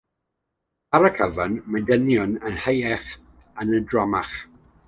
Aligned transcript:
Ar 0.97 1.05
y 1.09 1.11
cyfan, 1.17 1.59
mae 1.75 1.85
dynion 1.91 2.35
yn 2.51 2.57
hirach 2.65 3.15
ac 3.19 3.63
yn 3.77 3.89
drymach. 3.93 4.37